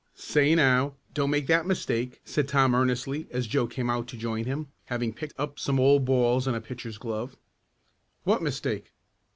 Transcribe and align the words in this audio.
"Say 0.15 0.55
now, 0.55 0.95
don't 1.13 1.29
make 1.29 1.45
that 1.45 1.67
mistake," 1.67 2.21
said 2.25 2.47
Tom 2.47 2.73
earnestly, 2.73 3.27
as 3.29 3.45
Joe 3.45 3.67
came 3.67 3.87
out 3.87 4.07
to 4.07 4.17
join 4.17 4.45
him, 4.45 4.69
having 4.85 5.13
picked 5.13 5.39
up 5.39 5.59
some 5.59 5.79
old 5.79 6.05
balls 6.05 6.47
and 6.47 6.55
a 6.55 6.59
pitcher's 6.59 6.97
glove. 6.97 7.37
"What 8.23 8.41
mistake?" 8.41 8.93